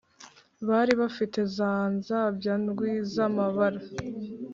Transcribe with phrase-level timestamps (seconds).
[0.67, 3.79] bari bafite za nzabya ndwi z'amabara